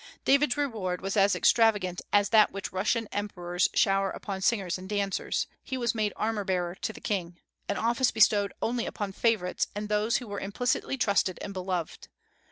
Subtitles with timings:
[0.25, 5.45] David's reward was as extravagant as that which Russian emperors shower upon singers and dancers:
[5.63, 7.37] he was made armor bearer to the King,
[7.69, 12.07] an office bestowed only upon favorites and those who were implicitly trusted and beloved.